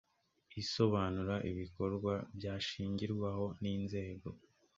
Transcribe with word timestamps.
isobanura 0.61 1.35
ibikorwa 1.51 2.13
byashingirwaho 2.37 3.45
n 3.61 3.63
inzego 3.75 4.27